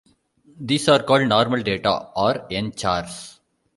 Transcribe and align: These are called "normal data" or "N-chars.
These 0.59 0.89
are 0.89 1.03
called 1.03 1.27
"normal 1.29 1.61
data" 1.61 2.07
or 2.15 2.47
"N-chars. 2.49 3.39